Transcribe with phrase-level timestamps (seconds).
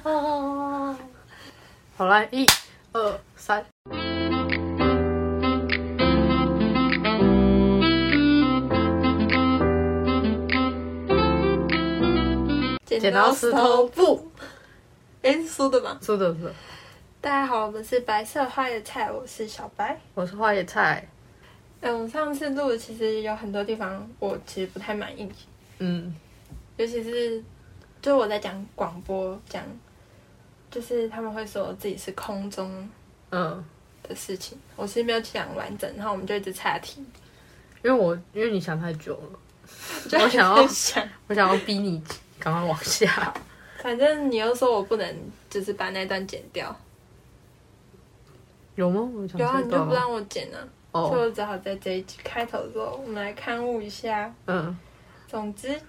[0.04, 0.96] 啊！
[1.94, 2.46] 好来，一、
[2.92, 3.62] 二、三。
[12.86, 14.30] 剪刀石头布，
[15.22, 15.98] 哎，是输的吗？
[16.00, 16.50] 输的是。
[17.20, 20.00] 大家好，我们是白色花野菜，我是小白。
[20.14, 21.06] 我是花野菜。
[21.82, 25.30] 嗯，上次录的其实有很多地方我其实不太满意。
[25.78, 26.14] 嗯，
[26.78, 27.42] 尤其是
[28.00, 29.62] 就我在讲广播讲，
[30.70, 32.88] 就是他们会说自己是空中
[33.30, 33.64] 嗯
[34.02, 37.04] 的事情，我其实没有讲完整，然后我们就一直岔题。
[37.82, 39.38] 因为我因为你想太久了，
[40.20, 42.02] 我想要想我想要逼你
[42.38, 43.32] 赶快往下。
[43.82, 45.16] 反正你又说我不能，
[45.48, 46.74] 就是把那段剪掉。
[48.74, 49.10] 有吗？
[49.36, 50.58] 有啊，你就不让我剪呢？
[50.92, 54.32] 所以我只好在这一集开头的时候，我们来刊物一下。
[54.46, 54.78] 嗯。
[55.28, 55.80] 总之，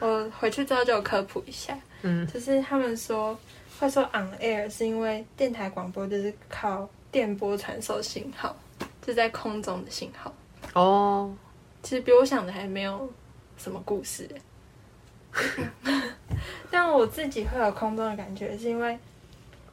[0.00, 1.78] 我回去之后就科普一下。
[2.02, 2.26] 嗯。
[2.26, 3.36] 就是他们说
[3.80, 8.54] 会说 on air 是因为电台广播就是靠电波传送信号，
[9.00, 10.32] 就在空中的信号。
[10.74, 11.34] 哦。
[11.82, 13.10] 其实比我想的还没有
[13.56, 14.28] 什么故事。
[16.70, 18.96] 但我自己会有空中的感觉，是因为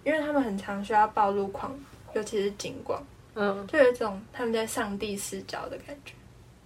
[0.04, 1.78] 因为他们很常需要报路况，
[2.14, 3.04] 尤其是景广。
[3.36, 6.14] 嗯，就有一种他们在上帝视角的感觉，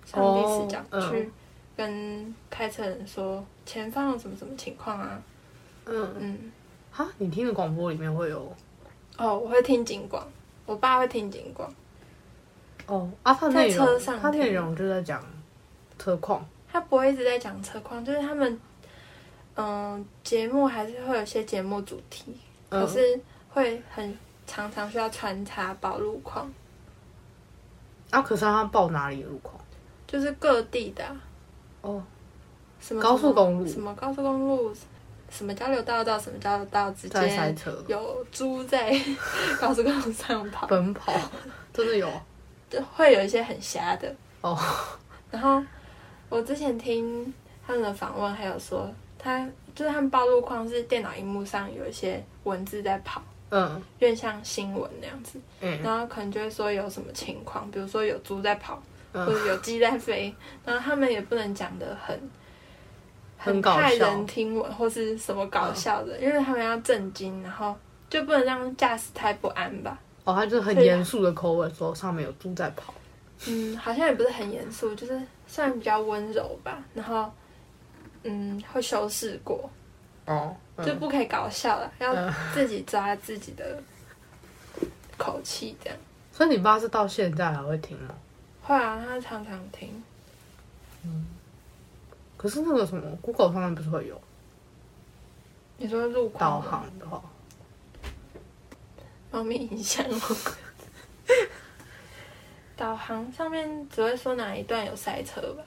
[0.05, 1.29] 上帝视角去
[1.75, 5.21] 跟开车人说前方有什么什么情况啊？
[5.85, 6.51] 嗯嗯，
[6.91, 8.53] 哈，你听的广播里面会有？
[9.17, 10.27] 哦，我会听警广，
[10.65, 11.71] 我爸会听警广。
[12.87, 15.23] 哦，啊，在车上，他内容就在讲
[15.97, 18.59] 车况，他不会一直在讲车况，就是他们
[19.55, 22.35] 嗯节目还是会有些节目主题，
[22.69, 24.17] 可是会很。
[24.45, 26.51] 常常需要穿插报路况，
[28.09, 29.55] 啊，可是他报哪里的路况？
[30.05, 31.03] 就是各地的
[31.79, 32.03] 哦，
[32.81, 33.65] 什么高速公路？
[33.65, 34.75] 什么高速公路？
[35.35, 38.93] 什么交流道到什么交流道之间有猪在
[39.59, 40.67] 高速公路上跑。
[40.67, 41.11] 奔跑，
[41.73, 42.07] 真的有，
[42.69, 44.15] 就会有一些很瞎的。
[44.41, 44.57] 哦。
[45.31, 45.63] 然后
[46.29, 47.33] 我之前听
[47.65, 53.23] 他们的访问，还有说他就是他们报路况是电脑荧幕上有一些文字在跑。
[53.55, 60.33] 嗯，有点像新闻那样子，嗯，然后可能就会说有什么情况，比如说有猪在跑，或者有鸡在飞，
[60.65, 62.19] 然后他们也不能讲的很
[63.43, 67.75] 很骇人听闻或是什么搞笑的，因为他们要震惊，然后
[68.09, 69.99] 就不能让驾驶太不安吧。
[70.23, 72.93] 哦，他就是很严肃的口吻说上面有猪在跑。
[73.47, 76.81] 嗯，好像也不是很严肃，就是算比较温柔吧。
[76.93, 77.29] 然后，
[78.23, 79.69] 嗯，会修饰过。
[80.25, 80.55] 哦。
[80.83, 82.15] 就不可以搞笑了，要
[82.53, 83.77] 自己抓自己的
[85.17, 85.99] 口气，这样。
[86.31, 88.15] 所以你爸是到现在还会听吗？
[88.63, 90.01] 会啊，他常常听。
[91.03, 91.27] 嗯。
[92.43, 94.21] 可是那个什么，Google 上面不是会有？
[95.77, 97.23] 你说路导航的话，
[99.31, 100.37] 方面影响我。
[102.75, 105.63] 导航上面只会说哪一段有塞车吧？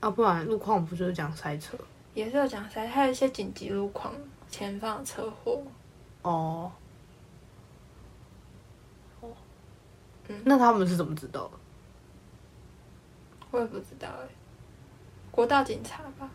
[0.00, 1.78] 啊，不然路况不就是讲塞车？
[2.12, 4.12] 也是有讲塞，还有一些紧急路况，
[4.50, 5.62] 前方车祸。
[6.20, 6.70] 哦。
[9.22, 9.30] 哦。
[10.28, 11.52] 嗯，那他们是怎么知道的？
[13.50, 14.28] 我也不知道哎。
[15.36, 16.28] 国道警察吧。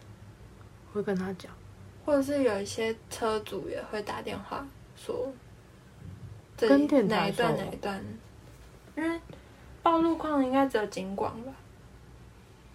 [0.93, 1.51] 会跟他讲。
[2.05, 5.31] 或者是有一些车主也会打电话说，
[6.55, 8.03] 这哪一段哪一段？
[8.95, 9.19] 因为
[9.81, 11.51] 报路况应该只有警广吧。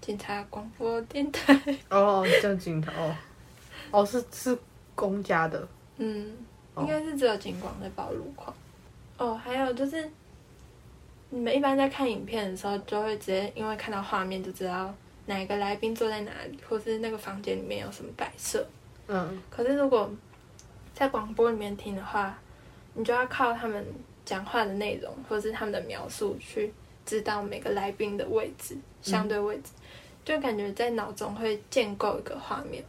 [0.01, 1.61] 警察广播电台
[1.91, 3.17] 哦，叫警察哦，
[3.91, 4.57] 哦是是
[4.95, 6.33] 公家的，嗯，
[6.79, 8.55] 应该是只有警广在报路况。
[9.19, 10.09] 哦，还有就是，
[11.31, 14.95] 你们一般在看影片的时候，就会直接因为看到画面就知道
[15.27, 18.67] 哪个来宾坐在哪里，或是那个房间里面有什么摆设。
[19.09, 20.11] 嗯，可是如果
[20.95, 22.39] 在广播里面听的话，
[22.95, 23.85] 你就要靠他们
[24.25, 26.73] 讲话的内容，或是他们的描述去
[27.05, 29.71] 知道每个来宾的位置，相对位置。
[30.25, 32.85] 就感觉在脑中会建构一个画面，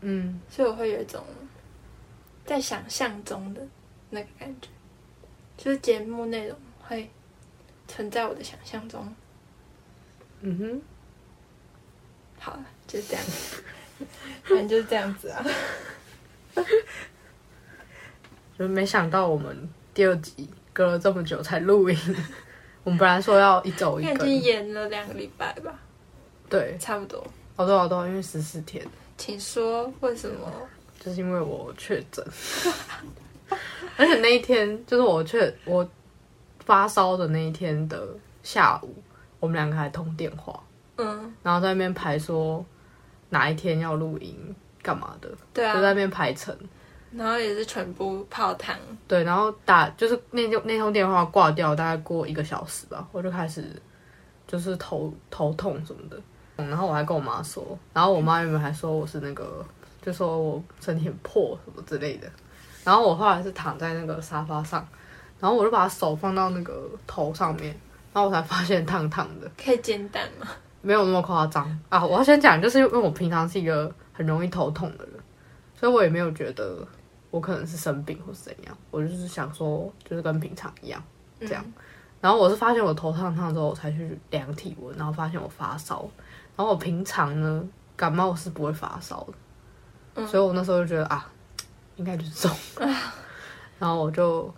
[0.00, 1.22] 嗯，所以我会有一种
[2.44, 3.60] 在想象中的
[4.10, 4.68] 那个感觉，
[5.56, 7.08] 就是节目内容会
[7.86, 9.14] 存在我的想象中，
[10.40, 10.82] 嗯哼，
[12.38, 13.24] 好了，就是这样，
[14.44, 15.44] 反正就是这样子啊，
[18.58, 21.98] 就 没想到我们第二集隔了这么久才录音，
[22.84, 25.78] 我们本来说要一周一个，已经演了两个礼拜吧。
[26.48, 27.26] 对，差不多。
[27.56, 28.86] 好多好多，因为十四天。
[29.18, 30.52] 请说为什么？
[31.00, 32.24] 就是因为我确诊，
[33.96, 35.88] 而且那一天就是我确我
[36.64, 38.06] 发烧的那一天的
[38.42, 38.94] 下午，
[39.40, 40.62] 我们两个还通电话，
[40.96, 42.64] 嗯，然后在那边排说
[43.30, 46.56] 哪一天要录音干嘛的，对啊，就在那边排成，
[47.12, 48.76] 然后也是全部泡汤。
[49.06, 53.64] 对，然后打就是那那通电话挂掉，大概过一个小时吧，我就开始
[54.46, 56.16] 就是头头痛什么的。
[56.56, 59.62] 然后我还跟我妈说，然后我妈原本还说我是那个，
[60.00, 62.26] 就说我身体很破什么之类的。
[62.82, 64.88] 然后我后来是躺在那个沙发上，
[65.38, 67.78] 然后我就把手放到那个头上面，
[68.14, 69.50] 然后我才发现烫烫的。
[69.62, 70.46] 可以煎蛋吗？
[70.86, 72.06] 没有那么夸张啊！
[72.06, 75.14] 我要先讲，就是因为我平常是一个很容易头痛的人，
[75.74, 76.86] 所以我也没有觉得
[77.32, 78.78] 我可能是生病或是怎样。
[78.92, 81.02] 我就是想说，就是跟平常一样
[81.40, 81.64] 这样。
[82.20, 86.08] 然后我是发现我头烫烫之后，我才去量体温，然后发现我发烧。
[86.56, 89.26] 然后我平常呢，感冒是不会发烧
[90.14, 91.28] 的，所以我那时候就觉得啊，
[91.96, 92.56] 应该就是中。
[93.80, 94.54] 然后我就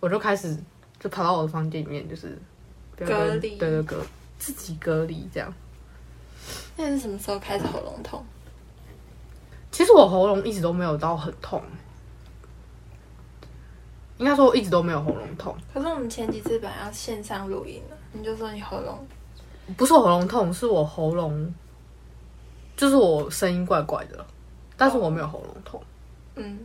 [0.00, 0.56] 我就开始
[0.98, 2.38] 就跑到我的房间里面，就是
[2.96, 4.02] 隔离，对对隔。
[4.44, 5.52] 自己隔离这样。
[6.76, 8.22] 那是什么时候开始喉咙痛？
[9.70, 11.62] 其实我喉咙一直都没有到很痛，
[14.18, 15.56] 应该说我一直都没有喉咙痛。
[15.72, 19.06] 可是我们前几次本来要线上录音了，你就说你喉咙
[19.76, 21.52] 不是喉咙痛，是我喉咙
[22.76, 24.26] 就是我声音怪怪的，
[24.76, 25.82] 但是我没有喉咙痛，
[26.34, 26.58] 嗯，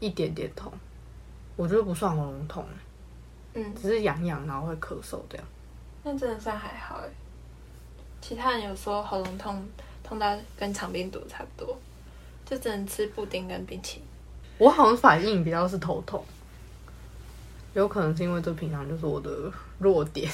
[0.00, 0.72] 一点点痛，
[1.56, 2.66] 我觉得不算喉咙痛，
[3.54, 5.46] 嗯，只是痒痒然后会咳嗽这样。
[6.04, 7.08] 那真的算还好哎，
[8.20, 9.64] 其他人有说喉咙痛
[10.02, 11.78] 痛到跟肠病毒差不多，
[12.44, 14.06] 就只能吃布丁跟冰淇淋。
[14.58, 16.24] 我好像反应比较是头痛，
[17.74, 19.30] 有可能是因为这平常就是我的
[19.78, 20.30] 弱点。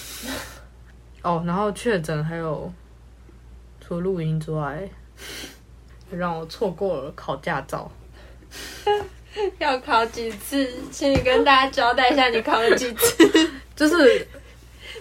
[1.23, 2.73] 哦，然后确诊还有
[3.81, 4.89] 除了录音之外，
[6.11, 7.91] 让我错过了考驾照。
[9.59, 10.67] 要考几次？
[10.91, 13.51] 请你跟大家交代一下，你考了几次？
[13.77, 14.27] 就是。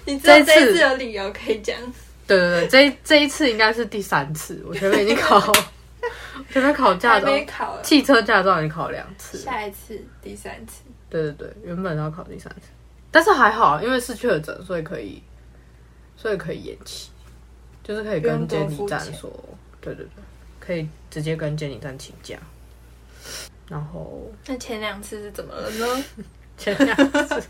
[0.07, 1.77] 你这一次有理由可以讲。
[2.25, 5.39] 对对对，这这一次应该是第三次，我前面已经考，
[6.51, 7.27] 前面考驾照，
[7.83, 10.81] 汽车驾照已经考两次，下一次第三次。
[11.09, 12.68] 对对对，原本要考第三次，
[13.12, 15.21] 但是还好，因为是确诊，所以可以，
[16.15, 17.10] 所以可以延期，
[17.83, 19.31] 就是可以跟监理站说，
[19.80, 20.24] 对对对，
[20.60, 22.38] 可以直接跟监理站请假。
[23.69, 26.03] 然后，那前两次是怎么了呢？
[26.57, 26.95] 前两
[27.27, 27.44] 次。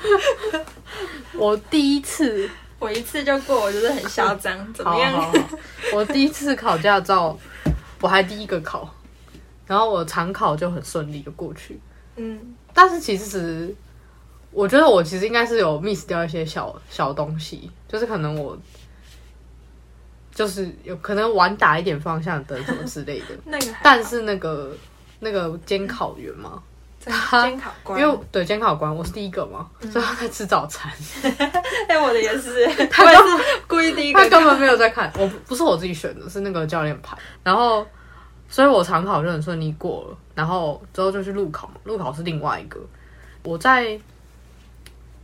[1.34, 2.48] 我第一次，
[2.78, 5.32] 我一次就过，我就是很嚣张，怎么样？
[5.94, 7.38] 我第一次考驾照，
[8.00, 8.92] 我还第一个考，
[9.66, 11.78] 然后我常考就很顺利的过去。
[12.16, 13.74] 嗯，但是其实，
[14.50, 18.58] 我觉得我其实应该是有 miss 掉一些小小东西，就是可能我，
[20.34, 23.26] 就是有可能晚打一点方向灯什么之类的。
[23.46, 24.76] 那个，但是那个
[25.20, 26.62] 那个监考员嘛。
[27.00, 30.92] 监考官，因为对监考官，我是第一个嘛，所以他在吃早餐。
[31.88, 33.24] 哎，我的也是，他也是
[33.66, 35.10] 故意第一个，他根本没有在看。
[35.16, 37.16] 我不是我自己选的，是那个教练排。
[37.42, 37.86] 然后，
[38.50, 40.16] 所以我常考就很顺利过了。
[40.34, 42.78] 然后之后就去路考嘛，路考是另外一个。
[43.42, 43.98] 我在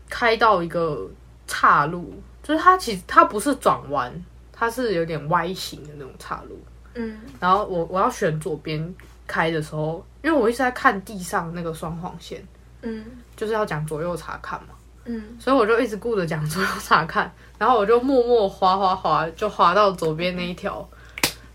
[0.08, 1.06] 开到一个
[1.46, 4.10] 岔路，就是它其实它不是转弯，
[4.50, 6.58] 它是有点歪型的那种岔路。
[6.94, 8.94] 嗯，然后我我要选左边。
[9.26, 12.46] 开的时候，因为我一直在看地上那个双黄线，
[12.82, 13.04] 嗯，
[13.36, 14.68] 就是要讲左右查看嘛，
[15.04, 20.88] 嗯，所以我就一直顾着讲左右查看，然后我就默默滑滑滑，就滑到左边那一条，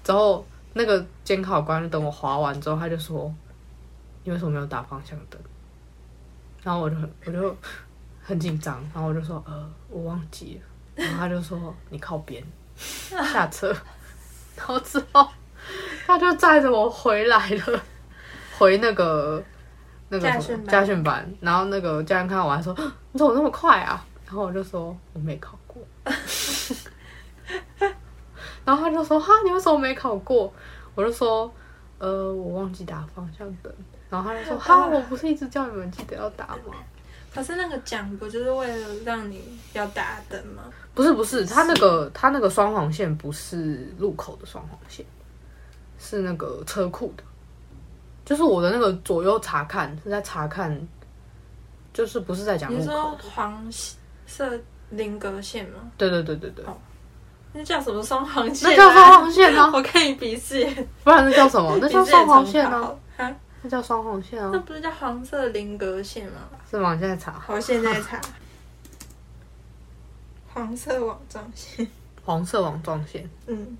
[0.04, 3.34] 之后那个监考官等我滑完之后，他就说
[4.24, 5.40] ：“你为什么没有打方向灯？”
[6.64, 7.58] 然后我就很我就
[8.22, 10.62] 很紧张，然后我就说：“呃，我忘记了。”
[11.04, 12.44] 然后他就说：“你靠边
[12.76, 13.76] 下车。
[14.56, 15.28] ”然后之后。
[16.06, 17.82] 他就载着我回来了，
[18.58, 19.44] 回那个
[20.10, 22.76] 那个什么家训班，然后那个教练看到我还说
[23.12, 25.82] ：“你怎么那么快啊？”然后我就说：“我没考过。”
[28.64, 30.54] 然后他就说：“哈，你为什么没考过？”
[30.96, 31.52] 我就说
[32.00, 33.74] ：“呃，我忘记打方向灯。”
[34.10, 36.76] 然后他就说：“哈，我不是一直叫你们记得要打吗？”
[37.34, 40.64] 可是那个奖不就是为了让你要打灯吗？
[40.94, 45.06] 不是不是，他那个他那个双黄线不是路口的双黄线。
[46.02, 47.24] 是那个车库的，
[48.26, 50.76] 就是我的那个左右查看是在查看，
[51.94, 53.72] 就是不是在讲你说黄
[54.26, 55.92] 色菱格线吗？
[55.98, 56.66] 对对对对对。
[57.54, 58.70] 那叫什么双黄线？
[58.70, 59.70] 那叫双黄线啊！
[59.76, 60.66] 我看你笔试，
[61.04, 61.78] 不然那叫什么？
[61.82, 62.98] 那叫双黄线啊！
[63.62, 64.50] 那叫双黄线啊！
[64.54, 66.48] 那不是叫黄色菱格线吗？
[66.70, 66.98] 是吗？
[66.98, 67.44] 现在查。
[67.48, 68.20] 我现在查。
[70.54, 71.86] 黄色网状线。
[72.24, 73.30] 黄色网状线。
[73.48, 73.78] 嗯。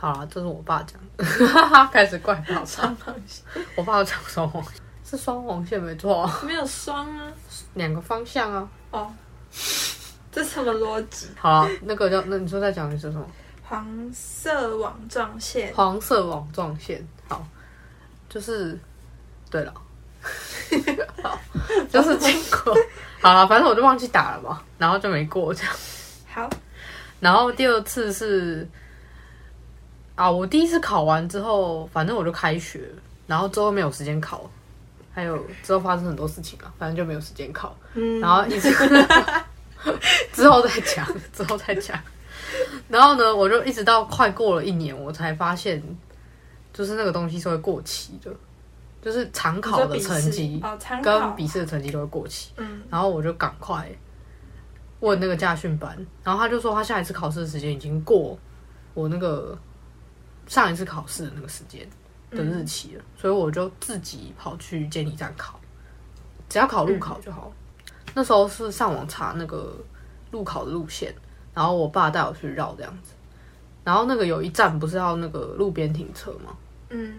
[0.00, 1.24] 好了，这是我爸讲的，
[1.92, 3.44] 开始怪爸 双黄线。
[3.76, 4.72] 我爸讲双黄线
[5.04, 7.26] 是双黄线没错，没有双啊，
[7.74, 8.66] 两个方向啊。
[8.92, 9.12] 哦，
[10.32, 11.26] 这什么逻辑？
[11.38, 13.26] 好，那个叫那你说再讲一次什么？
[13.62, 15.72] 黄色网状线。
[15.74, 17.06] 黄色网状线。
[17.28, 17.46] 好，
[18.28, 18.78] 就是
[19.50, 19.74] 对了，
[21.22, 21.38] 好
[21.92, 22.74] 就是经过
[23.20, 25.72] 好了，反正我就忘记打了嘛，然后就没过这样。
[26.32, 26.48] 好，
[27.20, 28.66] 然后第二次是
[30.14, 32.88] 啊，我第一次考完之后，反正我就开学，
[33.26, 34.50] 然后之后没有时间考，
[35.12, 37.76] 还有之后发生很多事情啊，反正就没有时间考。
[37.94, 38.70] 嗯，然后一直
[40.32, 41.98] 之后再讲，之后再讲。
[42.88, 45.82] 然后呢，我就一直到快过了一年，我才发现，
[46.72, 48.30] 就是那个东西是会过期的，
[49.00, 50.62] 就是常考的成绩
[51.02, 52.52] 跟笔试的成绩都会过期。
[52.56, 53.88] 嗯，然后我就赶快
[54.98, 58.36] 问那个驾训班，然后他就说他下一次考试的时间已经过
[58.92, 59.56] 我那个
[60.50, 61.88] 上一次考试的那个时间
[62.30, 65.58] 的日期了，所以我就自己跑去监理站考，
[66.48, 67.50] 只要考路考就好。
[68.14, 69.74] 那时候是上网查那个
[70.32, 71.14] 路考的路线。
[71.52, 73.12] 然后我爸带我去绕这样子，
[73.82, 76.56] 然后那个有一站不是要那个路边停车吗？
[76.90, 77.12] 嗯，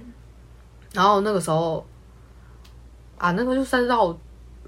[0.93, 1.85] 然后那个时候
[3.17, 4.17] 啊，那个就在绕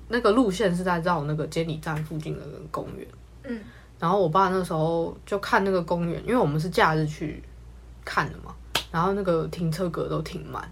[0.10, 3.08] 那个路线是在绕那个监理站附近的公园。
[3.44, 3.62] 嗯，
[3.98, 7.42] 然后我爸那时候就看那个公园，因为我们是假日去
[8.06, 8.54] 看了嘛，
[8.92, 10.70] 然后那个停车格都停满。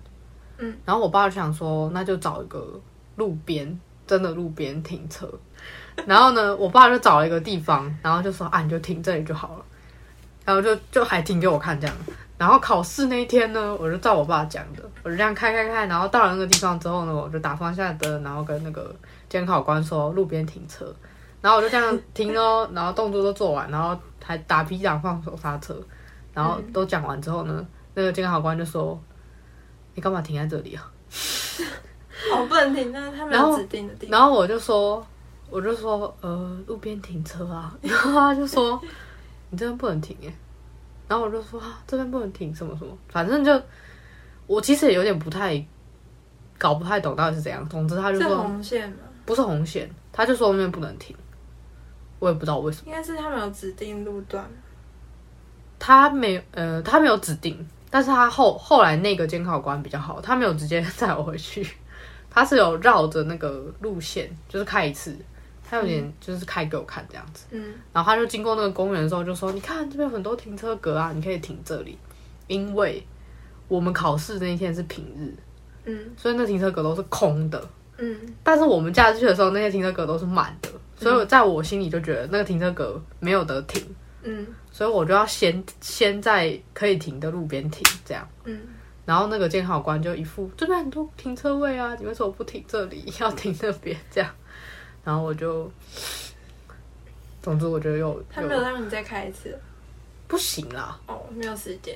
[0.57, 2.79] 嗯，然后我爸就想说，那就找一个
[3.15, 5.27] 路边，真的路边停车。
[6.05, 9.65] 然后呢， 我爸就找了一个地方，然后就说：“啊，你就停这里就好了。”
[10.45, 11.95] 然后就就还停给我看这样。
[12.37, 15.85] 然后考试那一天呢，我就照我爸讲的，我就这样开开开。
[15.85, 18.95] 然后到了那个地方之后呢，我就打方向灯，然后跟那个
[19.29, 20.93] 监考官说路边停车。
[21.41, 25.75] 然后我就这样停哦，然后动作都做完，然后还打 P 档放手刹车。
[26.33, 29.01] 然后都讲完之后呢，那个监考官就说
[29.95, 30.91] ：“你干嘛停在这里啊？”
[32.33, 34.19] 哦，不能停，那他们有指定的地方。
[34.19, 35.05] 然后我就说。
[35.53, 38.81] 我就说，呃，路边停车啊， 然后他就说，
[39.49, 40.33] 你这边不能停耶。
[41.09, 43.61] 然后我就说，啊，这边不能停，什么什么，反正就
[44.47, 45.61] 我其实也有点不太
[46.57, 47.67] 搞不太懂到底是怎样。
[47.67, 48.99] 总之他就说，红线吗？
[49.25, 51.13] 不是红线，他就说那边不能停，
[52.19, 52.83] 我也不知道为什么。
[52.87, 54.49] 应该是他们有指定路段。
[55.83, 57.57] 他没，呃，他没有指定，
[57.89, 61.67] 但是他后后来那个监考官比较好，他没有直接载我回去，
[62.29, 65.17] 他是有绕着那个路线，就是开一次。
[65.67, 71.97] 他有点就是开给我看这样子，嗯，然后他就经过那个公园的时候就说：“你看这边有很多停车格啊，你可以停这里，
[72.47, 73.01] 因为
[73.69, 75.33] 我们考试那一天是平日，
[75.85, 83.81] 嗯，所以那停车格都是空的，嗯，但是我们假日去的时候，那些停车格都是满的，所以在我心里就觉得那个停车格没有得停，
[84.23, 84.45] 嗯，
[84.81, 88.59] 所以我就要先先在可以停的路边停，这样，嗯，
[89.05, 94.27] 然后那个监考官就一副这边很多停车位啊，你为什么不停这里，要停那边这样？”
[95.05, 95.71] 然后我就，
[97.43, 99.55] 总之我觉得又他没有让你再开一次，
[100.27, 100.99] 不行啦。
[101.05, 101.95] 哦，没有时间，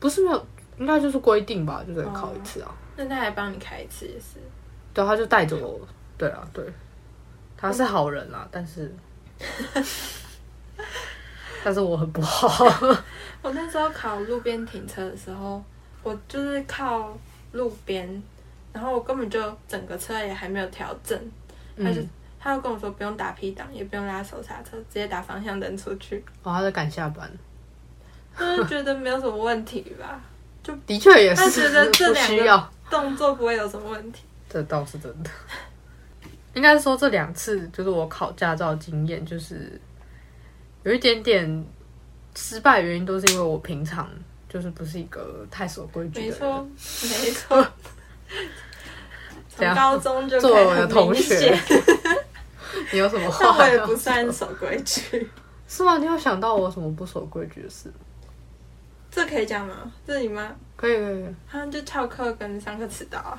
[0.00, 0.46] 不是没有，
[0.78, 2.74] 应该就是规定吧，就得考一次啊。
[2.96, 4.40] 那他还帮你开一次也是，
[4.94, 5.78] 对，他就带着我。
[6.16, 6.64] 对啊，对，
[7.54, 8.90] 他是好人啊，但是，
[11.64, 12.64] 但是我很不好。
[13.42, 15.62] 我那时候考路边停车的时候，
[16.02, 17.16] 我就是靠
[17.52, 18.22] 路边，
[18.72, 21.18] 然后我根本就整个车也还没有调整。
[21.76, 22.00] 他就
[22.38, 26.24] 他就跟我说不用打 P 档，也不用拉手刹车，直接打方向灯出去。
[26.42, 27.30] 哦，他在赶下班，
[28.38, 30.20] 就是觉得没有什么问题吧？
[30.62, 34.22] 就的确也是，他觉得这两个动作不会有什么问题。
[34.48, 35.30] 这倒是真的。
[36.54, 39.80] 应该是说这两次就是我考驾照经验，就是
[40.84, 41.66] 有一点点
[42.34, 44.08] 失败原因，都是因为我平常
[44.48, 46.28] 就是不是一个太守规矩的人。
[46.28, 46.66] 没错，
[47.22, 47.66] 没错。
[49.54, 51.56] 从高中就作为我的同学，
[52.90, 53.58] 你有什么话？
[53.58, 55.28] 我也不算守规矩，
[55.68, 55.98] 是吗？
[55.98, 57.92] 你有想到我什么不守规矩的事？
[59.10, 59.92] 这可以讲吗？
[60.06, 60.50] 这是你吗？
[60.74, 61.26] 可以可以。
[61.50, 63.38] 他就翘课跟上课迟到啊。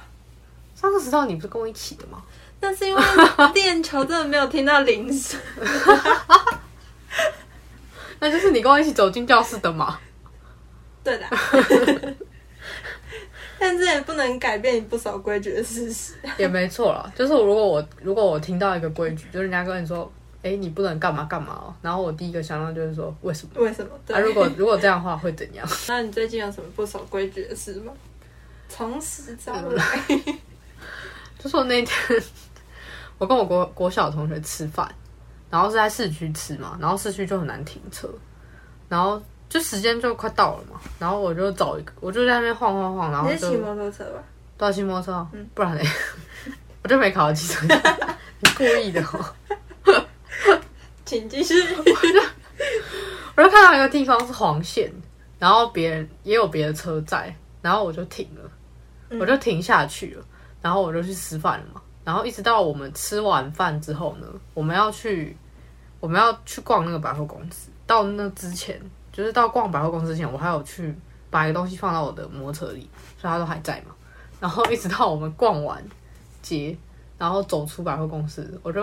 [0.76, 2.24] 上课迟到你不是跟我一起的吗？
[2.62, 3.04] 那是因为
[3.56, 5.40] 练球真的没有听到铃声。
[8.20, 10.00] 那就是你跟我一起走进教室的嘛？
[11.04, 11.26] 对的。
[13.60, 16.16] 但这也不能改变你不守规矩的事实。
[16.38, 23.62] 也没错了，就是如果我如果我听到一个规矩，就是人家跟你说，哎，你不能干嘛干嘛，然后我第一个想到就是说，为什么？
[23.62, 23.92] 为什么？
[24.14, 25.66] 啊，如果如果这样的话会怎样？
[25.88, 27.94] 那你最近有什么不守规矩的事吗？
[28.68, 29.86] 从实招来。
[31.40, 32.24] 就是我那天，
[33.18, 34.94] 我跟我国国小同学吃饭，
[35.54, 38.10] 然后是在市区吃嘛，然后市区就很难停车，
[38.90, 39.22] 然后。
[39.50, 44.24] 就时间就快到了嘛，然后我就找一个，我就在那边晃晃晃，然后就骑摩托车吧，
[44.58, 45.88] 都要骑摩托车，嗯，不然嘞，
[46.82, 47.68] 我就没考到汽车，
[48.42, 49.36] 你故意的哦，
[51.06, 51.54] 请继续，
[53.36, 54.92] 我就看到一个地方是黄线，
[55.38, 57.32] 然后别人也有别的车在，
[57.62, 60.26] 然后我就停了，我就停下去了，
[60.64, 61.82] 然后我就去吃饭了嘛。
[62.04, 65.38] 然后一直到我们吃完饭之后呢，我们要去
[66.04, 67.70] 我们要去逛那个百货公司。
[67.88, 68.78] 到那之前，
[69.10, 70.94] 就是到逛百货公司之前，我还有去
[71.30, 73.96] 把一个东西放到我的摩托车里，所以它都还在嘛。
[74.42, 75.82] 然后一直到我们逛完
[76.42, 76.78] 街，
[77.18, 78.82] 然后走出百货公司，我就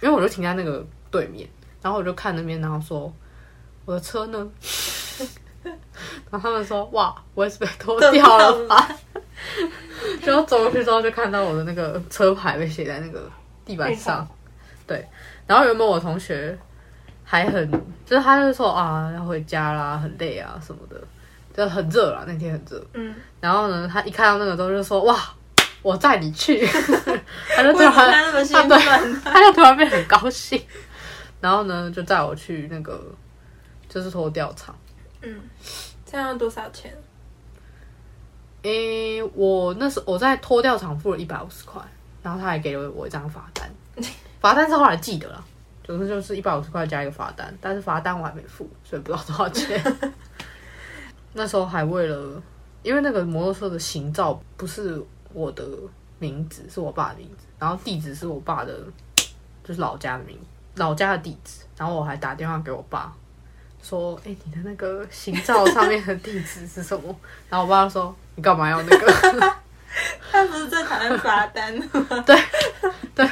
[0.00, 1.48] 因为我就停在那个对面，
[1.82, 3.12] 然后我就看那边，然后说
[3.84, 4.48] 我的车呢？
[6.30, 8.88] 然后他们说哇，我也是被偷掉了吧？
[10.22, 13.28] 就走过去之后，就看到我的那个车牌被写在那个
[13.64, 14.24] 地板上。
[14.86, 15.06] 对，
[15.50, 16.56] 然后原本我同学
[17.24, 17.68] 还很，
[18.06, 20.96] 就是他就说啊要回家啦，很累啊什么的，
[21.52, 22.86] 就很热啦，那天很热。
[22.92, 23.12] 嗯。
[23.40, 25.18] 然后呢，他一看到那个之后就说哇，
[25.82, 26.64] 我载你去。
[27.56, 28.78] 他就突然那么兴奋，
[29.24, 30.62] 他就突然变很高兴。
[31.40, 33.04] 然后呢，就载我去那个
[33.88, 34.72] 就是脱吊厂。
[35.22, 35.40] 嗯，
[36.06, 36.96] 这样要多少钱？
[38.62, 41.82] 诶，我那时我在脱掉厂付了一百五十块，
[42.22, 43.68] 然后他还给了我一张罚单，
[44.40, 45.44] 罚单是后来记得了，
[45.84, 49.80] 总之就是一百五十块加一个罚单，但是罚单我还没付，所以不知道多少钱。
[51.34, 52.42] 那时候还为了，
[52.82, 55.00] 因为那个摩托车的行照不是
[55.32, 55.64] 我的
[56.18, 58.74] 名字，是我爸的名字，然后地址是我爸的，
[59.62, 60.38] 就是老家的名，
[60.76, 63.12] 老家的地址，然后我还打电话给我爸。
[63.82, 67.16] 说，哎，你的那个行照上面的地址是什么？
[67.48, 69.10] 然后我爸说，你干嘛要那个？
[70.30, 72.24] 他不是最讨厌罚单吗？
[72.26, 72.36] 对
[73.14, 73.26] 对，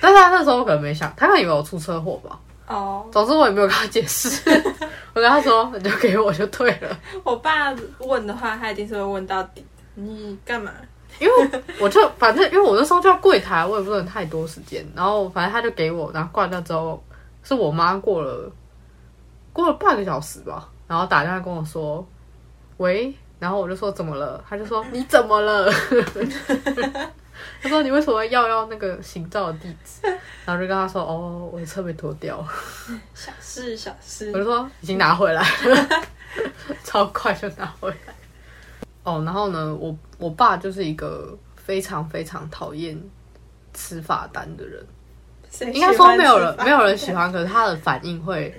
[0.00, 2.38] 但是他那时候可能没想，他可能以为我出车祸吧。
[2.66, 4.28] 哦，总之我也没有跟他解释，
[5.14, 6.98] 我跟他说，你就给我就对了。
[7.24, 9.64] 我爸问的话，他一定是会问到底，
[9.94, 10.70] 你干嘛？
[11.18, 17.02] 因为我就反正因为我那时候就要柜台，我也不能太多时间，然后反正他就给我，然后挂掉之后，
[17.42, 18.52] 是我妈过了。
[19.52, 22.06] 过了半个小时吧，然后打电话跟我说
[22.76, 25.68] ：“喂。”然后我就说：“怎么了？”他就说：“你怎么了？”
[27.62, 30.06] 他说：“你为什么要要那个行照的地址？”
[30.44, 32.48] 然后就跟他说：“哦，我的车被拖掉了。”
[33.14, 34.30] 小事小事。
[34.32, 36.02] 我就说：“已经拿回来了，
[36.84, 37.96] 超快就拿回来。”
[39.04, 42.98] 哦，然后呢，我我爸就是一个非常非常讨厌
[43.74, 44.86] 吃罚单的人，
[45.74, 48.54] 应该说没有人没有人喜欢，可是他的反应会。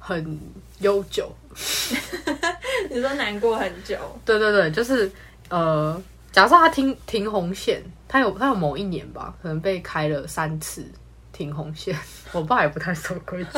[0.00, 0.40] 很
[0.78, 1.30] 悠久，
[2.88, 3.98] 你说难过很久？
[4.24, 5.10] 对对对，就是
[5.50, 6.00] 呃，
[6.38, 10.86] 假设他停停红线，他有他有某一年吧，可能被开了三次
[11.32, 11.98] 停红线。
[12.32, 13.50] 我爸也不太守规矩，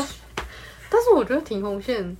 [0.88, 2.16] 但是我觉得停红线，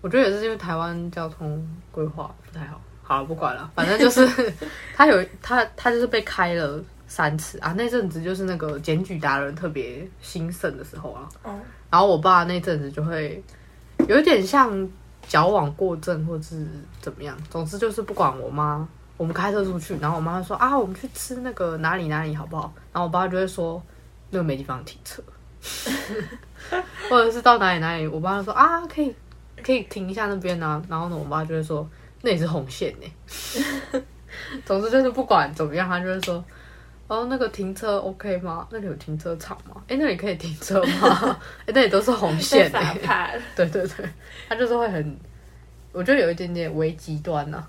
[0.00, 2.80] 我觉得也是因为台湾交通规划不太好。
[3.02, 4.24] 好了，不管了，反正就是
[4.94, 7.72] 他有他他就是被开了三次啊。
[7.72, 11.28] 那阵子就是那个检举达人特别兴盛的时候啊。
[11.42, 11.58] 哦。
[11.90, 13.42] 然后我爸那阵子就会
[14.08, 14.88] 有一点像
[15.26, 16.64] 矫枉过正，或者是
[17.00, 17.36] 怎么样。
[17.50, 18.86] 总之就是不管我妈，
[19.18, 22.72] 我们开车出去，然后我妈说啊，我们去吃那个哪里哪里好不好？
[22.92, 23.82] 然后我爸就会说
[24.30, 25.22] 那个没地方停车，
[27.10, 29.14] 或者是到哪里哪里，我爸就说啊，可以
[29.62, 30.82] 可以停一下那边啊。
[30.88, 31.86] 然后呢，我妈就会说
[32.22, 34.00] 那也是红线呢。
[34.64, 36.42] 总之就是不管怎么样，他就会说。
[37.08, 38.68] 哦，那个停车 OK 吗？
[38.70, 39.82] 那里有停车场吗？
[39.88, 41.40] 哎，那里可以停车吗？
[41.64, 43.40] 哎，那里都是红线哎。
[43.56, 44.06] 对对对，
[44.46, 45.18] 他就是会很，
[45.90, 47.66] 我觉得有一点点危极端呐。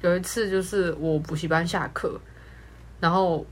[0.00, 2.18] 有一次就是我补习班下课，
[3.00, 3.44] 然后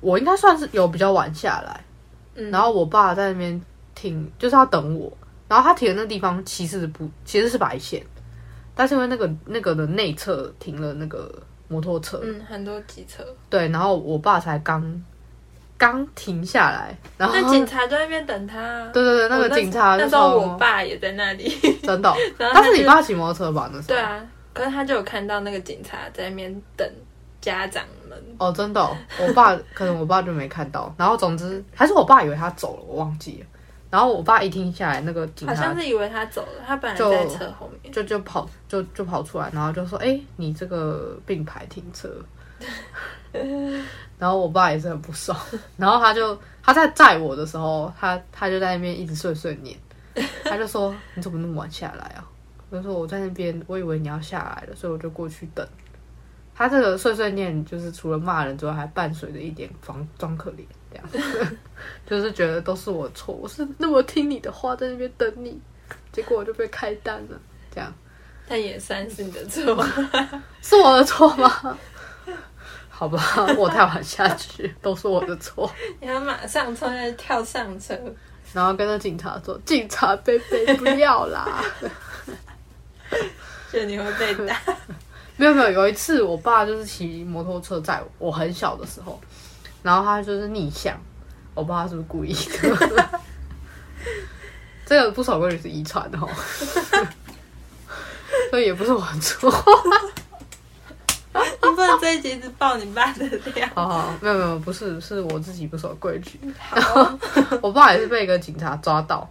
[0.00, 1.84] 我应该算是有比较晚下来，
[2.50, 3.60] 然后我爸在那边
[3.94, 5.12] 停，就是要等我。
[5.48, 8.02] 然后他停的那地方其实不，其实是白线，
[8.74, 11.42] 但是因为那个那个的内侧停了那个。
[11.68, 15.02] 摩托车，嗯，很多机车，对，然后我爸才刚
[15.78, 21.48] 刚停下来，然后那警察在那边等他，对对对，那个警察那时候我爸也在那里，
[21.82, 23.70] 真的， 但是你爸骑摩托车吧？
[23.72, 26.88] 那时候对啊，可是他就有看到那个警察在那边等
[27.40, 28.80] 家长们，哦，真的，
[29.18, 33.46] 我爸 可能我爸就没看到，然后总之还是我爸以为他走了，我忘记了。
[33.90, 42.08] 然后我爸一听下来，那个警察好像是以为他走了，他本来在车后面，就就跑就就跑出来，然后就说：“哎，你这个并排停车。
[44.18, 45.38] ”然后我爸也是很不爽，
[45.76, 49.76] 然后他就他在载我的时候，他他就在那边一直碎碎念，
[50.44, 52.24] 他就说：“你怎么那么晚下来啊？”
[52.72, 55.66] 我就说：“我在那边，我以为你要下来了，所以我就过去等。”
[56.56, 60.64] 他这个碎碎念，就是除了骂人之外，还伴随着一点装装可怜。
[60.90, 61.06] 这样，
[62.06, 65.60] 就是觉得都是我错，我是那么听你的话在那边等你，
[66.12, 67.38] 结果我就被开单了。
[67.70, 67.92] 这样，
[68.48, 69.86] 但也算是你的错，
[70.62, 71.78] 是我的错吗？
[72.88, 73.20] 好吧，
[73.58, 75.70] 我太晚下去，都是我的错。
[76.00, 77.98] 你要马上冲来跳上车，
[78.54, 81.62] 然后跟着警察说：“警察贝贝不要啦！”
[83.72, 84.56] 就你会被打。
[85.36, 89.20] 没有没有，有一次我爸就是骑摩托车载我，我很小的时候，
[89.82, 90.94] 然后他就是逆向，
[91.54, 93.20] 我不知道他是不是故意的。
[94.84, 96.28] 这个不守规矩是遗传的哦，
[98.50, 99.50] 所以也不是我错。
[101.34, 103.66] 你不能这一集是爆你爸的料。
[103.74, 106.38] 哦，没有没有，不是，是我自己不守规矩。
[106.74, 107.18] 然后
[107.62, 109.26] 我爸也是被一个警察抓到，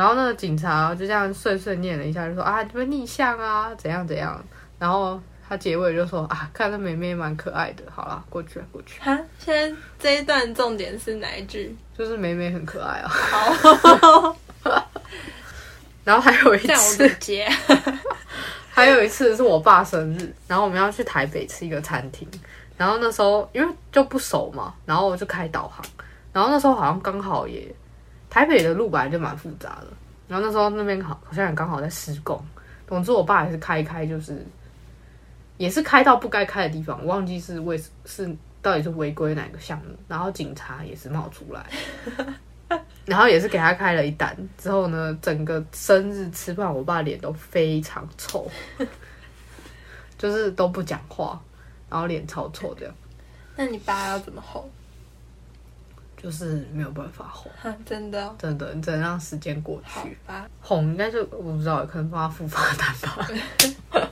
[0.00, 4.42] 然后那个警察就这样碎碎念了一下，就说啊，你们逆向啊，怎样怎样。
[4.78, 8.98] 然后他结尾就说啊，看那妹妹蛮可爱的，好了，过去了过去。
[8.98, 11.76] 哈，现在这一段重点是哪一句？
[11.98, 13.08] 就是妹妹很可爱啊。
[13.10, 14.36] 好。
[16.02, 17.06] 然后还有一次，
[18.72, 22.26] 还有一次是我爸生日，然后我们要去台北吃一个餐厅，
[22.78, 25.84] 然后那时候因为就不熟嘛，然后我就开导航，
[26.32, 27.70] 然后那时候好像刚好也
[28.30, 29.88] 台北的路本来就蛮复杂的，
[30.28, 32.42] 然后那时候那边好好像也刚好在施工，
[32.86, 34.46] 总之我爸也是开开就是
[35.58, 41.66] 也是开到不该开的地方，我忘记是为是到底是违规哪个项目，然后警察也是冒出来。
[43.04, 48.48] 然后也是给他开了一单，之后呢，整个生日吃饭，我爸脸都非常臭，
[50.16, 51.40] 就是都不讲话，
[51.88, 52.94] 然后脸超臭这样。
[53.56, 54.70] 那你爸要怎么哄？
[56.22, 57.50] 就是没有办法哄，
[57.84, 60.16] 真的，真的，你只能让时间过去。
[60.26, 60.48] 吧。
[60.60, 64.08] 哄应该就我不知道，可能帮他付罚单吧，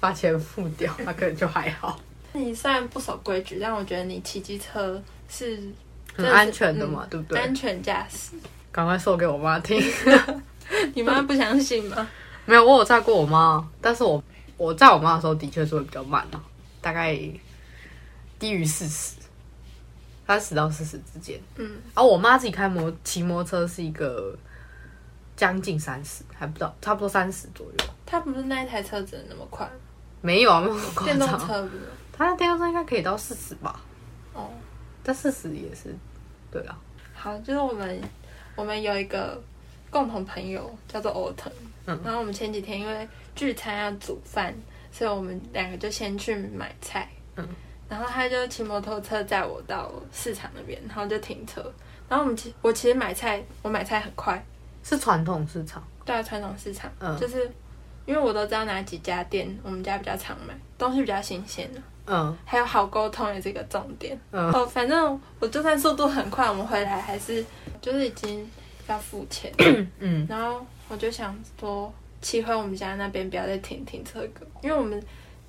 [0.00, 2.00] 把钱付掉，那可能就还好。
[2.32, 5.60] 你虽然不守规矩，但我觉得你骑机车是。
[6.14, 7.40] 很安全的嘛，对不对？
[7.40, 8.36] 安全驾驶，
[8.70, 9.82] 赶快说给我妈听。
[10.92, 12.06] 你妈不相信吗？
[12.44, 14.22] 没有，我有载过我妈，但是我
[14.58, 16.36] 我载我妈的时候的确是会比较慢啊，
[16.82, 17.18] 大概
[18.38, 19.14] 低于四十，
[20.32, 21.38] 三十到四十之间。
[21.56, 24.36] 嗯，而我妈自己开摩骑摩托车是一个
[25.36, 27.84] 将近三十，还不到，差不多三十左右。
[28.06, 29.68] 她不是那一台车子那么快？
[30.20, 31.82] 没有啊，没有电动车不是？
[32.12, 33.80] 她的电动车应该可以到四十吧？
[34.32, 34.50] 哦。
[35.02, 35.94] 但四十也是，
[36.50, 36.78] 对啊。
[37.14, 38.00] 好，就是我们
[38.54, 39.42] 我们有一个
[39.90, 41.52] 共同朋友叫做欧腾，
[41.86, 44.54] 嗯，然后我们前几天因为聚餐要煮饭，
[44.92, 47.48] 所以我们两个就先去买菜，嗯，
[47.92, 51.60] 然后他就骑摩托车载我到市场那边，然后就停车，
[52.08, 54.42] 然后我们其我其实买菜，我买菜很快，
[54.82, 57.46] 是传统市场，对啊，传统市场，嗯，就是
[58.06, 61.82] 因为我都知道哪几家店，我们家比较常买，东西比较新鲜的。
[62.06, 64.18] 嗯，还有好沟通也是一个重点。
[64.30, 67.44] 嗯，哦，反正我就算速度很快，我们回来还是
[67.82, 68.50] 就是已经
[68.88, 69.52] 要付钱。
[70.00, 74.98] 嗯，然后我就想说，骑回我们家那边不要再停停车格，因为我们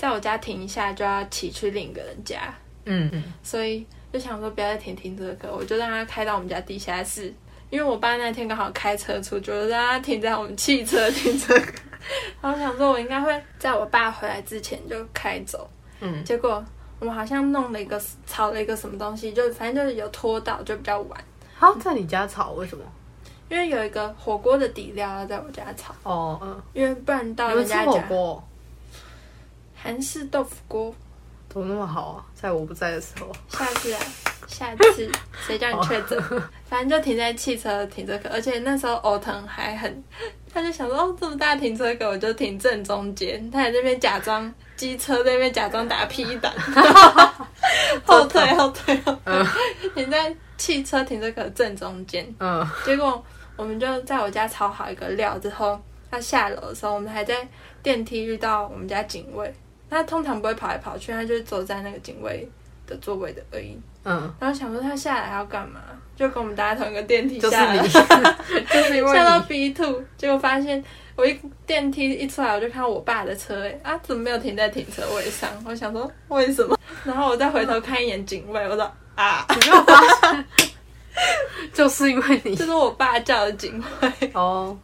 [0.03, 2.53] 在我家停一下就要骑去另一个人家。
[2.83, 7.33] 嗯嗯，所以就想说不要再停停车格，我就让他开到我们家地下室，
[7.69, 11.71] 因为我爸那天刚好开车出去，就让他停在我们汽车停车格。
[12.41, 15.69] 然后想说，我应该会在我爸回来之前就开走。
[16.01, 16.61] 嗯，结果
[16.99, 21.17] 我们好像弄了一个炒了一个什么东西，就反正就是有拖到，就比较晚。
[21.55, 22.83] 好，在你家炒为什么？
[23.47, 25.95] 因为有一个火锅的底料要在我家炒。
[26.03, 26.61] 哦，嗯。
[26.73, 27.89] 因为不然到人家家。
[27.89, 28.43] 火锅。
[29.83, 30.95] 韩式豆腐锅。
[31.49, 32.25] 怎么那么好啊？
[32.33, 33.31] 在我不在的时候。
[33.49, 33.99] 下次啊，
[34.47, 35.11] 下次
[35.45, 36.17] 谁叫你确诊？
[36.65, 40.03] 反正就停在汽车停车格，而且那时候欧腾还很，
[40.51, 43.51] 他就想说哦，这么大停车格，我就停正中间。
[43.51, 44.51] 他在那边假装。
[44.75, 46.51] 机车在那边假装打 P 档，
[48.03, 49.45] 后退后退后退，
[49.93, 52.27] 停在汽车停车格正中间。
[52.39, 53.23] 嗯，结果
[53.55, 57.47] 我们就在我家炒好一个料之后，他下楼的时候，我们还在
[57.83, 59.53] 电梯遇到我们家警卫。
[59.93, 62.47] 他通常不会跑来跑去，他就是坐在那个警卫
[62.87, 63.79] 的座位的而已。
[64.03, 65.79] 嗯，然后想说他下来要干嘛，
[66.15, 67.87] 就跟我们搭同一个电梯下来，就
[68.83, 70.83] 是 因为下到 B two，结果发现。
[71.15, 75.47] 我一电梯一出来，我就看到我爸的车，哎啊，怎么没有停在停车位上？
[75.63, 76.75] 我想说为什么？
[77.05, 80.01] 然后我再回头看一眼警卫，我说啊，你没有发
[80.31, 80.45] 现？
[81.71, 84.75] 就是因为你，这是我爸叫的警卫哦。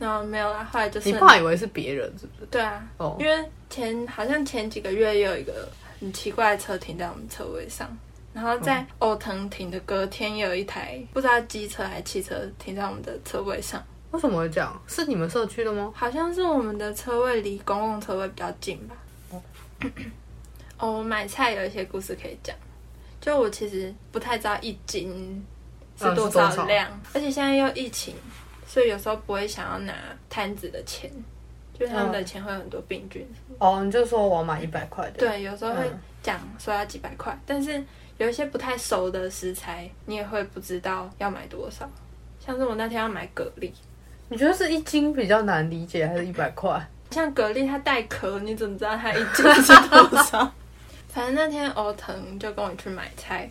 [0.00, 2.46] 然后没有啦，后来就是你爸以为是别人，是不是？
[2.50, 7.88] 对啊，哦，因为前好像前几个月也有一个很奇怪的车停在我们车位上，
[8.34, 13.82] 然后在欧腾停的隔天也有一台不知道机车还是汽车停在我们的车位上。
[14.10, 14.78] 为什么会这样？
[14.86, 15.90] 是你们社区的吗？
[15.96, 18.94] 好像是我们的车位离公共车位比较近吧。
[20.76, 22.54] 哦，我买菜有一些故事可以讲。
[23.22, 25.42] 就我其实不太知道一斤
[25.96, 28.14] 是多少量，而且现在又疫情，
[28.66, 29.94] 所以有时候不会想要拿
[30.28, 31.10] 摊子的钱，
[31.82, 33.26] 就他们的钱会有很多病菌。
[33.58, 35.18] 哦，你就说我要买一百块的。
[35.18, 35.90] 对，有时候会
[36.22, 37.82] 讲说要几百块，但是
[38.18, 41.90] 有一些不太熟的食材，你也会不知道要买多少。
[42.38, 43.68] 像是我那天要买蛤蜊。
[44.28, 46.80] 你觉得是一斤比较难理解，还是一百块？
[47.10, 50.52] 像蛤蜊它带壳，你怎么知道它一斤是多少？
[51.10, 53.50] 反正那天欧腾就跟我去买菜，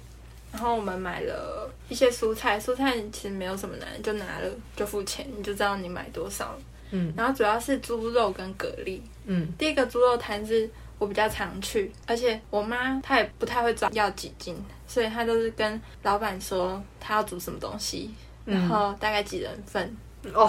[0.53, 6.57] 然后我们买了一些蔬菜，蔬菜其实没有什么难，就拿了就付钱，你就知道你买多少。
[6.91, 8.99] 嗯，然后主要是猪肉跟蛤蜊。
[9.25, 14.55] 嗯，第一个猪肉摊是我比较常去，而且我妈她也不太会抓要几斤，
[14.87, 18.13] 所以她都是跟老板说她要煮什么东西，
[18.45, 19.95] 然后大概几人份，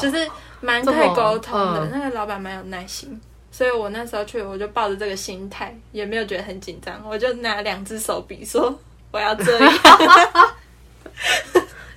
[0.01, 0.29] 就是
[0.61, 1.87] 蛮可以沟通的。
[1.93, 8.77] 那个老板蛮有耐心，所以我那时候去，我就抱着这个心态，也没有觉得很紧张，我就拿两只手比说
[9.11, 9.73] 我要这样，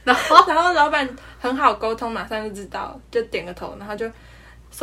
[0.03, 1.07] 然后然后老板
[1.39, 4.09] 很好沟通，马上就知道，就点个头，然后就。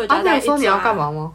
[0.09, 1.33] 啊，那你说你要干嘛吗？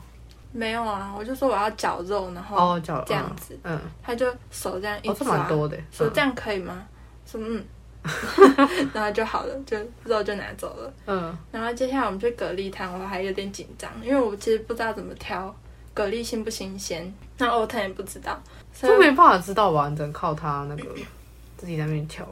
[0.51, 6.83] 没有啊，我就说我要绞肉，然后这样子，嗯，他就手这样一抓，蛮多的，说这样可以吗？
[7.29, 7.63] 说嗯，
[8.93, 15.53] 然后就好了，就肉就拿走了，嗯，然后接下来我们去蛤蜊摊，我还有点紧张，因为我其实不知道怎么挑
[15.93, 18.41] 蛤蜊新不新鲜，那欧腾也不知道，
[18.81, 19.87] 这没办法知道吧？
[19.89, 20.83] 只能靠他那个
[21.57, 22.25] 自己在那边挑，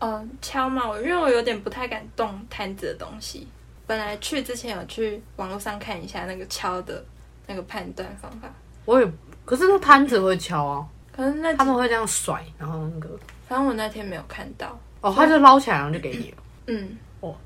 [0.00, 3.46] 嗯，敲嘛，我因为我有点不太敢动摊子的东西。
[3.92, 7.04] 本来去之前有去网络上看一下那个敲的
[7.46, 8.48] 那个判断方法，
[8.86, 9.06] 我也
[9.44, 13.10] 可是那摊子会敲啊，可是那他们会这样甩，然后那个，
[13.46, 14.80] 反正我那天没有看到。
[15.02, 16.30] 哦，他就捞起来然后就给你。
[16.30, 16.36] 了，
[16.68, 17.36] 嗯，哦，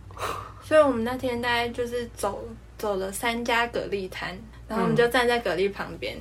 [0.62, 6.16] 所以我们那天大概就是走走了三家蛤蜊摊，然后我们就站在蛤蜊旁边。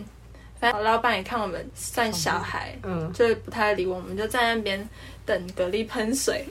[0.60, 4.90] 反正老板也看我们算小孩，嗯，就不太理我们，就在那边
[5.26, 6.46] 等蛤蜊喷水。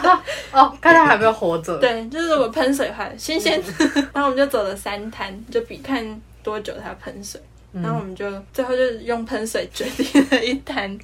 [0.52, 1.76] 哦，看他还没有活着。
[1.78, 3.60] 对，就是如果喷水的话，新鲜。
[4.14, 7.40] 然后我们就走了三摊，就比看多久它喷水。
[7.72, 10.98] 然后我们就最后就用喷水决定了一摊，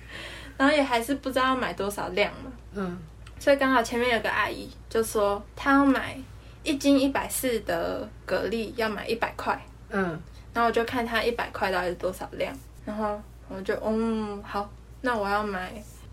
[0.56, 2.50] 然后也还是不知道要买多少量嘛。
[2.74, 2.98] 嗯。
[3.38, 6.16] 所以刚好前面有个阿姨就说，她要买
[6.62, 9.60] 一斤一百四的蛤蜊，要买一百块。
[9.90, 10.18] 嗯。
[10.54, 15.72] 然后我就看它一百块到底是多少量，然后我就嗯好，那我要买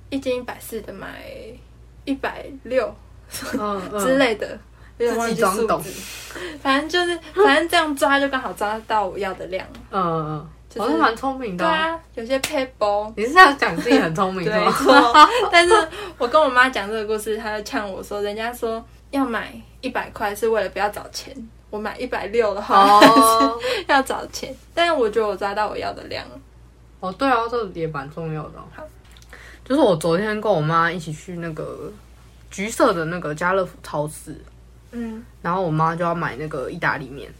[0.09, 1.23] 一斤一百四的，买
[2.03, 2.93] 一百六
[3.29, 4.57] 之类的，
[4.97, 5.91] 有点忘记数字。
[6.59, 9.65] 反正就是反正这样抓就刚好抓到我要的量。
[9.91, 11.63] 嗯嗯，我是蛮聪明的。
[11.63, 13.13] 对啊，有些 paper。
[13.15, 15.13] 你是要讲自己很聪明对 错，
[15.51, 21.35] 但是我跟我妈讲这个故事，她就呛我说，人家说要买一百块是为了不要找钱。
[21.71, 22.99] 我买一百六的话
[23.87, 26.23] 要找钱，但是我觉得我抓到我要的量。
[26.99, 28.59] 哦，对啊，这也蛮重要的。
[28.75, 28.83] 好，
[29.65, 31.91] 就是我昨天跟我妈一起去那个
[32.51, 34.35] 橘色的那个家乐福超市，
[34.91, 37.33] 嗯，然后我妈就要买那个意大利面，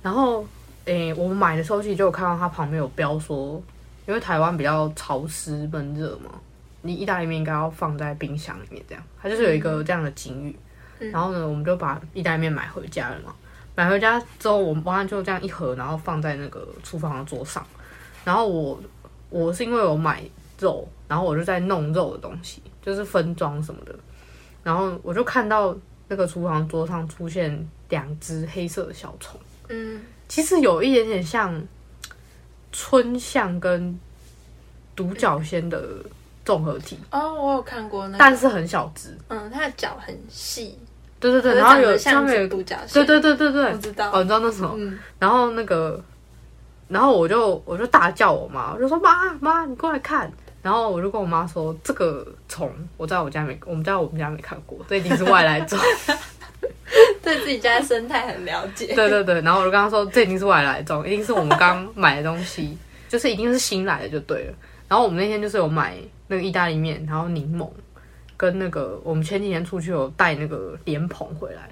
[0.00, 0.46] 然后
[0.84, 3.60] 诶，我们买的时候其实就有看到它旁边有标说，
[4.06, 6.30] 因为台湾比较潮湿闷热嘛，
[6.82, 10.56] 你意大利面应该要放在冰箱里面，这样，它就是有一个这样的警语。
[11.10, 13.34] 然后呢，我们就把意大利面买回家了嘛。
[13.74, 17.66] 买回家之后，我妈就这样一盒，然后放在那个厨房的桌上。
[18.24, 18.80] 然后我
[19.30, 20.22] 我是因为我买
[20.58, 23.94] 肉，然后我就在弄肉的东西，就是分装什么的。
[24.62, 25.74] 然后我就看到
[26.08, 29.40] 那个厨房桌上出现两只黑色的小虫。
[29.68, 31.60] 嗯，其实有一点点像
[32.70, 33.98] 春象跟
[34.94, 35.82] 独角仙的
[36.44, 36.98] 综合体。
[37.10, 39.16] 哦，我有看过那，但是很小只。
[39.28, 40.78] 嗯，它的脚很细。
[41.22, 44.76] 对对对，然后有上面有独角对对对对对，我知道哦，你知道那什么？
[45.18, 46.02] 然后那个，
[46.88, 50.30] 然后我就我就大叫我妈，我就说妈妈，你过来看。
[50.62, 55.78] 然后我就跟我妈说，这个虫我在我家没，我们在我们家没看过，这一定是外来种。
[57.22, 58.86] 对自己家的生态很了解。
[58.94, 62.76] 对对对，然后我就跟他说，这一定是外来种，一定是我们刚买的东西，
[63.08, 64.54] 就是一定是新来的就对了。
[64.88, 65.96] 然后我们那天就是有买
[66.28, 67.68] 那个意大利面，然后柠檬。
[68.42, 71.70] 跟那个，我们前几天出去有带那个莲蓬回来，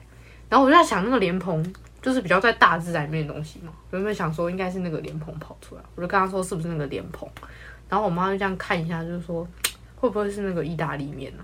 [0.49, 5.83] 然后我就在想，那个莲蓬就是比较在大自然里面的东西嘛，有没有想说应该是那个莲蓬跑出来？
[5.97, 7.29] 我就跟他说是不是那个莲蓬，
[7.89, 9.45] 然后我妈就这样看一下，就是说
[9.97, 11.43] 会不会是那个意大利面呢？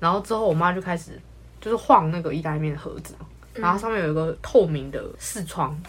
[0.00, 1.12] 然后之后我妈就开始
[1.60, 3.14] 就是晃那个意大利面的盒子，
[3.54, 5.80] 然后上面有一个透明的视窗，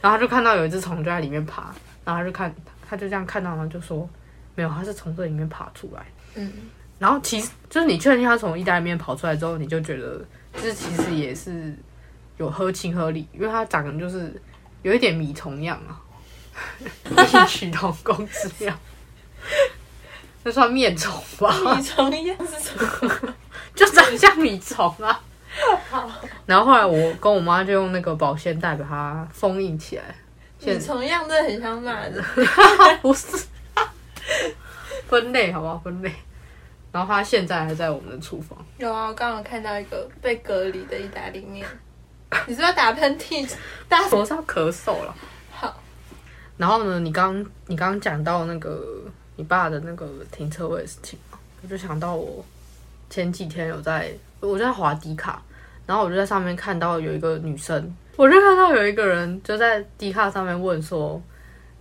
[0.00, 2.54] 然后他就看到有一只虫就在里面爬，然后他就看，
[2.88, 4.08] 他就这样看到了，就说
[4.54, 6.52] 没有，它是从这里面爬出来，嗯。
[6.98, 10.24] 然后其实就是你确定他从意大利面跑出来之后，你就觉得
[10.60, 11.76] 这其实也是
[12.36, 14.40] 有合情合理，因为它长得就是
[14.82, 16.00] 有一点米虫样啊，
[17.10, 18.74] 异曲同工之妙。
[20.44, 21.54] 那算面虫吧？
[21.74, 23.34] 米虫样是什么？
[23.74, 25.20] 就长像米虫啊。
[26.46, 30.02] 然后后来我跟我妈就用那个保鲜袋把它封印起来。
[30.60, 32.24] 米虫样真的很像骂人。
[33.02, 33.46] 不是，
[35.08, 35.78] 分类好不好？
[35.78, 36.12] 分类。
[36.94, 38.56] 然后他现在还在我们的厨房。
[38.78, 41.66] 有啊，我刚刚看到一个被隔离的意大利面。
[42.46, 43.52] 你是要打喷嚏？
[43.88, 45.12] 大我是要咳嗽了。
[45.50, 45.76] 好。
[46.56, 49.02] 然后呢，你刚你刚刚讲到那个
[49.34, 51.18] 你爸的那个停车位的事情
[51.62, 52.44] 我就想到我
[53.10, 55.42] 前几天有在，我就在滑迪卡，
[55.86, 61.20] 然后我就在上面看到有一个女生，我就看到有一个人就在迪卡上面问说，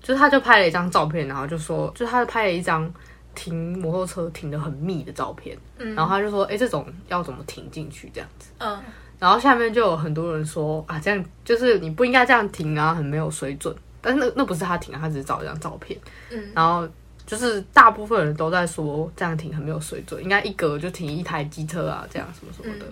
[0.01, 2.91] 就是他就拍了一张照片，然后就说，就他拍了一张。
[3.35, 8.09] 停摩托车停的很密的照片，然后他就说：“哎，这种要怎么停进去？
[8.13, 8.79] 这样子。”嗯，
[9.19, 15.97] 然后下面就有很多人说：“啊，这样就是你不应该这样停啊，很没有水准。”但是那那不是他停啊，他只是找一张照片。
[16.29, 16.87] 嗯，然后
[17.25, 22.85] 就是大部分人都在说这样停很没有水准，应该一格就停一台机车啊，这样什么什么的。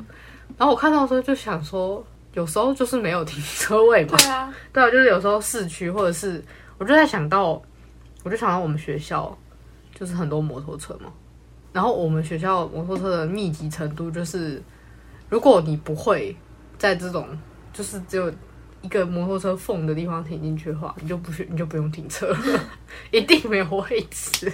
[0.58, 2.01] 然后我看到的时候就想说，
[2.34, 4.17] 有时候就是没有停车位嘛。
[4.17, 6.43] 对啊，对啊，就是有时候市区或者是，
[6.77, 7.62] 我就在想到，
[8.23, 9.38] 我就想到我们学校。
[10.01, 11.13] 就是很多摩托车嘛，
[11.71, 14.59] 然后我们学校摩托车的密集程度就是，
[15.29, 16.35] 如果你不会
[16.79, 17.27] 在这种
[17.71, 18.33] 就是只有
[18.81, 22.35] 一个摩托车缝的地方停进去的话，你就不去你就不用停车，
[23.13, 24.51] 一定没有位置。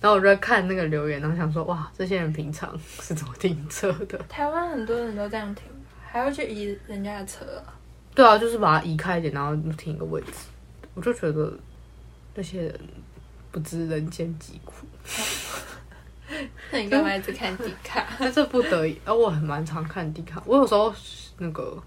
[0.00, 4.16] 然后我就在看那个留言，然后想说，哇，这些人平常是怎么停车的？
[4.30, 5.64] 台湾很多人都这样停，
[6.06, 7.76] 还要去移人家的车啊？
[8.14, 10.32] 对啊，就是把它移开一点，然后停一个位置。
[10.94, 11.52] 我就觉得
[12.34, 12.80] 那些人。
[13.54, 14.84] 不知人间疾苦，
[16.72, 18.04] 那你干嘛一直看迪卡？
[18.18, 20.42] 那这不得已，而我很蛮常看迪卡。
[20.44, 20.92] 我有时候
[21.38, 21.80] 那个，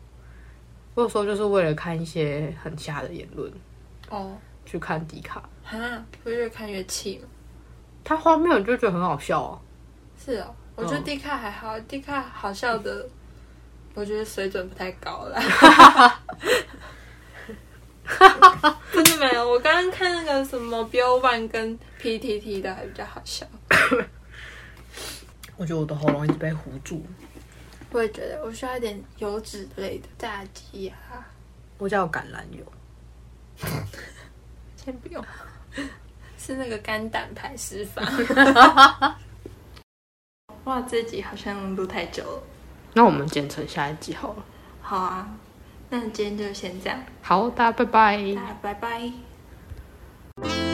[0.96, 3.52] 我有时候就是为了看一些很瞎的言论
[4.10, 5.44] 哦，去看迪卡。
[5.62, 5.78] 哈，
[6.24, 7.28] 会越看越气吗？
[8.06, 9.60] 他荒谬，你就觉得很好笑哦。
[10.18, 13.06] 是哦，我觉得迪卡还好，迪卡好笑的，
[13.94, 15.38] 我觉得水准不太高了。
[19.04, 23.46] 真的没有，我刚刚看那个什么 Bill One 跟 PTT 的还比较好笑。
[25.56, 27.06] 我觉得我的喉咙一直被糊住。
[27.92, 31.26] 我也觉得，我需要一点油脂类的炸鸡啊。
[31.78, 32.66] 我叫橄榄油。
[34.76, 35.24] 先不用，
[36.38, 38.02] 是那个肝胆排湿法。
[40.66, 42.44] 哇，这集好像录太久了。
[42.94, 44.46] 那我们剪成下一集好了。
[44.82, 45.30] 好啊。
[45.90, 47.00] 那今天就先这样。
[47.22, 48.20] 好大家拜拜。
[48.62, 50.67] 拜拜。